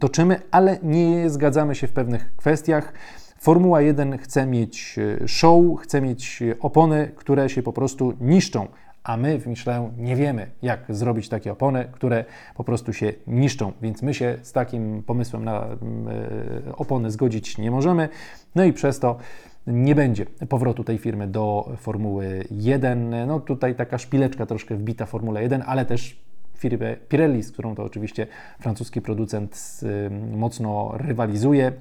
toczymy, 0.00 0.40
ale 0.50 0.78
nie 0.82 1.30
zgadzamy 1.30 1.74
się 1.74 1.86
w 1.86 1.92
pewnych 1.92 2.36
kwestiach. 2.36 2.92
Formuła 3.38 3.80
1 3.80 4.18
chce 4.18 4.46
mieć 4.46 4.96
show, 5.26 5.80
chce 5.80 6.00
mieć 6.00 6.42
opony, 6.60 7.12
które 7.16 7.48
się 7.48 7.62
po 7.62 7.72
prostu 7.72 8.12
niszczą 8.20 8.66
a 9.06 9.16
my 9.16 9.38
w 9.38 9.46
Michelin 9.46 9.90
nie 9.96 10.16
wiemy, 10.16 10.50
jak 10.62 10.84
zrobić 10.88 11.28
takie 11.28 11.52
opony, 11.52 11.88
które 11.92 12.24
po 12.54 12.64
prostu 12.64 12.92
się 12.92 13.12
niszczą, 13.26 13.72
więc 13.82 14.02
my 14.02 14.14
się 14.14 14.38
z 14.42 14.52
takim 14.52 15.02
pomysłem 15.02 15.44
na 15.44 15.66
e, 15.66 15.76
opony 16.76 17.10
zgodzić 17.10 17.58
nie 17.58 17.70
możemy, 17.70 18.08
no 18.54 18.64
i 18.64 18.72
przez 18.72 19.00
to 19.00 19.16
nie 19.66 19.94
będzie 19.94 20.26
powrotu 20.26 20.84
tej 20.84 20.98
firmy 20.98 21.26
do 21.26 21.72
Formuły 21.76 22.44
1. 22.50 23.26
No 23.26 23.40
tutaj 23.40 23.74
taka 23.74 23.98
szpileczka 23.98 24.46
troszkę 24.46 24.76
wbita 24.76 25.06
Formuła 25.06 25.40
1, 25.40 25.62
ale 25.66 25.84
też 25.84 26.20
firmę 26.54 26.96
Pirelli, 27.08 27.42
z 27.42 27.52
którą 27.52 27.74
to 27.74 27.84
oczywiście 27.84 28.26
francuski 28.60 29.00
producent 29.02 29.80
mocno 30.32 30.92
rywalizuje. 30.94 31.72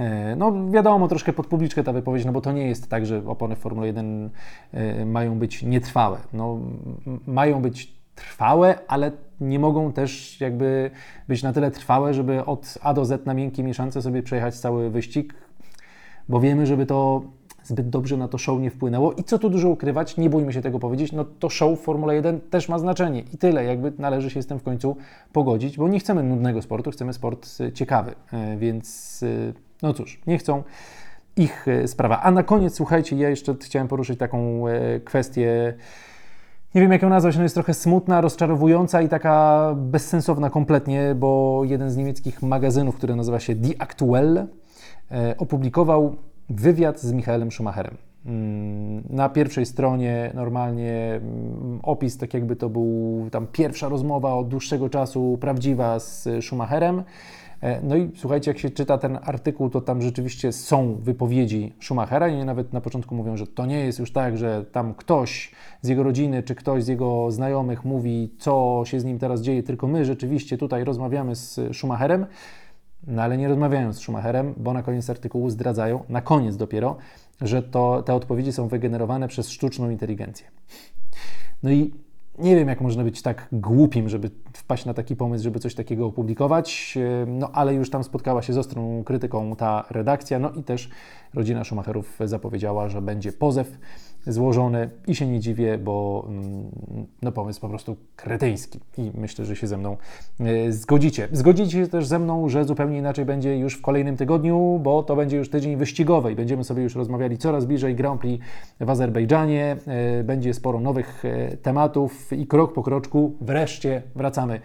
E, 0.00 0.36
no 0.36 0.70
wiadomo, 0.70 1.08
troszkę 1.08 1.32
pod 1.32 1.46
publiczkę 1.46 1.84
ta 1.84 1.92
wypowiedź, 1.92 2.24
no 2.24 2.32
bo 2.32 2.40
to 2.40 2.52
nie 2.52 2.68
jest 2.68 2.90
tak, 2.90 3.06
że 3.06 3.22
opony 3.26 3.56
w 3.56 3.58
Formule 3.58 3.86
1 3.86 4.30
e, 4.72 5.04
mają 5.06 5.38
być 5.38 5.62
nietrwałe. 5.62 6.18
No, 6.32 6.58
mają 7.26 7.62
być 7.62 7.92
trwałe, 8.14 8.78
ale 8.88 9.12
nie 9.40 9.58
mogą 9.58 9.92
też 9.92 10.40
jakby 10.40 10.90
być 11.28 11.42
na 11.42 11.52
tyle 11.52 11.70
trwałe, 11.70 12.14
żeby 12.14 12.44
od 12.44 12.78
A 12.82 12.94
do 12.94 13.04
Z 13.04 13.26
na 13.26 13.34
miękkiej 13.34 13.64
mieszance 13.64 14.02
sobie 14.02 14.22
przejechać 14.22 14.58
cały 14.58 14.90
wyścig, 14.90 15.34
bo 16.28 16.40
wiemy, 16.40 16.66
żeby 16.66 16.86
to 16.86 17.22
zbyt 17.70 17.88
dobrze 17.88 18.16
na 18.16 18.28
to 18.28 18.38
show 18.38 18.60
nie 18.60 18.70
wpłynęło. 18.70 19.12
I 19.12 19.24
co 19.24 19.38
tu 19.38 19.50
dużo 19.50 19.68
ukrywać, 19.68 20.16
nie 20.16 20.30
bójmy 20.30 20.52
się 20.52 20.62
tego 20.62 20.78
powiedzieć, 20.78 21.12
no 21.12 21.24
to 21.24 21.48
show 21.48 21.78
w 21.78 21.82
Formule 21.82 22.14
1 22.14 22.40
też 22.40 22.68
ma 22.68 22.78
znaczenie 22.78 23.20
i 23.20 23.38
tyle, 23.38 23.64
jakby 23.64 23.92
należy 23.98 24.30
się 24.30 24.42
z 24.42 24.46
tym 24.46 24.58
w 24.58 24.62
końcu 24.62 24.96
pogodzić, 25.32 25.76
bo 25.76 25.88
nie 25.88 25.98
chcemy 25.98 26.22
nudnego 26.22 26.62
sportu, 26.62 26.90
chcemy 26.90 27.12
sport 27.12 27.48
e, 27.60 27.72
ciekawy, 27.72 28.14
więc 28.58 29.20
no 29.82 29.94
cóż, 29.94 30.20
nie 30.26 30.38
chcą 30.38 30.62
ich 31.36 31.66
sprawa. 31.86 32.20
A 32.22 32.30
na 32.30 32.42
koniec, 32.42 32.74
słuchajcie, 32.74 33.16
ja 33.16 33.28
jeszcze 33.28 33.54
chciałem 33.62 33.88
poruszyć 33.88 34.18
taką 34.18 34.64
kwestię. 35.04 35.74
Nie 36.74 36.80
wiem, 36.80 36.92
jak 36.92 37.02
ją 37.02 37.08
nazwać, 37.08 37.36
no 37.36 37.42
jest 37.42 37.54
trochę 37.54 37.74
smutna, 37.74 38.20
rozczarowująca 38.20 39.02
i 39.02 39.08
taka 39.08 39.74
bezsensowna 39.76 40.50
kompletnie, 40.50 41.14
bo 41.14 41.62
jeden 41.64 41.90
z 41.90 41.96
niemieckich 41.96 42.42
magazynów, 42.42 42.96
który 42.96 43.16
nazywa 43.16 43.40
się 43.40 43.54
Die 43.54 43.74
Aktuelle, 43.78 44.46
opublikował 45.38 46.16
wywiad 46.50 47.00
z 47.00 47.12
Michaelem 47.12 47.50
Schumacherem. 47.50 47.96
Mm, 48.26 49.02
na 49.10 49.28
pierwszej 49.28 49.66
stronie 49.66 50.30
normalnie 50.34 51.20
mm, 51.22 51.80
opis, 51.82 52.18
tak 52.18 52.34
jakby 52.34 52.56
to 52.56 52.68
był 52.68 53.28
tam 53.30 53.46
pierwsza 53.46 53.88
rozmowa 53.88 54.34
od 54.34 54.48
dłuższego 54.48 54.88
czasu, 54.88 55.38
prawdziwa 55.40 55.98
z 55.98 56.28
Schumacherem. 56.44 57.02
E, 57.62 57.80
no 57.82 57.96
i 57.96 58.10
słuchajcie, 58.16 58.50
jak 58.50 58.58
się 58.58 58.70
czyta 58.70 58.98
ten 58.98 59.18
artykuł, 59.22 59.70
to 59.70 59.80
tam 59.80 60.02
rzeczywiście 60.02 60.52
są 60.52 60.94
wypowiedzi 60.94 61.72
Schumachera 61.80 62.28
i 62.28 62.44
nawet 62.44 62.72
na 62.72 62.80
początku 62.80 63.14
mówią, 63.14 63.36
że 63.36 63.46
to 63.46 63.66
nie 63.66 63.84
jest 63.84 63.98
już 63.98 64.12
tak, 64.12 64.36
że 64.36 64.64
tam 64.64 64.94
ktoś 64.94 65.52
z 65.82 65.88
jego 65.88 66.02
rodziny 66.02 66.42
czy 66.42 66.54
ktoś 66.54 66.84
z 66.84 66.88
jego 66.88 67.30
znajomych 67.30 67.84
mówi, 67.84 68.34
co 68.38 68.82
się 68.84 69.00
z 69.00 69.04
nim 69.04 69.18
teraz 69.18 69.40
dzieje, 69.42 69.62
tylko 69.62 69.86
my 69.86 70.04
rzeczywiście 70.04 70.58
tutaj 70.58 70.84
rozmawiamy 70.84 71.36
z 71.36 71.60
Schumacherem. 71.76 72.26
No 73.06 73.22
ale 73.22 73.38
nie 73.38 73.48
rozmawiają 73.48 73.92
z 73.92 73.98
Schumacherem, 73.98 74.54
bo 74.56 74.72
na 74.72 74.82
koniec 74.82 75.10
artykułu 75.10 75.50
zdradzają, 75.50 76.04
na 76.08 76.20
koniec 76.20 76.56
dopiero, 76.56 76.96
że 77.40 77.62
to, 77.62 78.02
te 78.02 78.14
odpowiedzi 78.14 78.52
są 78.52 78.68
wygenerowane 78.68 79.28
przez 79.28 79.50
sztuczną 79.50 79.90
inteligencję. 79.90 80.46
No 81.62 81.70
i 81.70 81.94
nie 82.38 82.56
wiem, 82.56 82.68
jak 82.68 82.80
można 82.80 83.04
być 83.04 83.22
tak 83.22 83.48
głupim, 83.52 84.08
żeby 84.08 84.30
wpaść 84.52 84.84
na 84.84 84.94
taki 84.94 85.16
pomysł, 85.16 85.44
żeby 85.44 85.58
coś 85.58 85.74
takiego 85.74 86.06
opublikować, 86.06 86.98
no 87.26 87.50
ale 87.52 87.74
już 87.74 87.90
tam 87.90 88.04
spotkała 88.04 88.42
się 88.42 88.52
z 88.52 88.58
ostrą 88.58 89.04
krytyką 89.04 89.56
ta 89.56 89.84
redakcja, 89.90 90.38
no 90.38 90.50
i 90.50 90.62
też 90.62 90.90
rodzina 91.34 91.64
Schumacherów 91.64 92.18
zapowiedziała, 92.24 92.88
że 92.88 93.02
będzie 93.02 93.32
pozew 93.32 93.78
złożony 94.26 94.90
i 95.06 95.14
się 95.14 95.26
nie 95.26 95.40
dziwię, 95.40 95.78
bo 95.78 96.24
mm, 96.28 96.70
no, 97.22 97.32
pomysł 97.32 97.60
po 97.60 97.68
prostu 97.68 97.96
kretyński 98.16 98.80
i 98.98 99.10
myślę, 99.14 99.44
że 99.44 99.56
się 99.56 99.66
ze 99.66 99.76
mną 99.76 99.96
e, 100.40 100.72
zgodzicie. 100.72 101.28
Zgodzicie 101.32 101.70
się 101.70 101.88
też 101.88 102.06
ze 102.06 102.18
mną, 102.18 102.48
że 102.48 102.64
zupełnie 102.64 102.98
inaczej 102.98 103.24
będzie 103.24 103.58
już 103.58 103.74
w 103.74 103.82
kolejnym 103.82 104.16
tygodniu, 104.16 104.80
bo 104.82 105.02
to 105.02 105.16
będzie 105.16 105.36
już 105.36 105.50
tydzień 105.50 105.76
wyścigowy 105.76 106.32
i 106.32 106.36
będziemy 106.36 106.64
sobie 106.64 106.82
już 106.82 106.94
rozmawiali 106.94 107.38
coraz 107.38 107.64
bliżej 107.64 107.94
Grand 107.94 108.20
Prix 108.20 108.44
w 108.80 108.90
Azerbejdżanie. 108.90 109.76
E, 109.86 110.24
będzie 110.24 110.54
sporo 110.54 110.80
nowych 110.80 111.24
e, 111.24 111.56
tematów 111.56 112.32
i 112.32 112.46
krok 112.46 112.72
po 112.72 112.82
kroczku 112.82 113.36
wreszcie 113.40 114.02
wracamy 114.14 114.60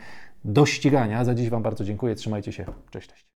do 0.45 0.65
ścigania. 0.65 1.25
Za 1.25 1.35
dziś 1.35 1.49
Wam 1.49 1.63
bardzo 1.63 1.83
dziękuję. 1.83 2.15
Trzymajcie 2.15 2.51
się. 2.51 2.65
Cześć. 2.91 3.09
cześć. 3.09 3.25